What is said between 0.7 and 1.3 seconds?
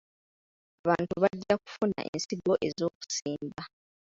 Abantu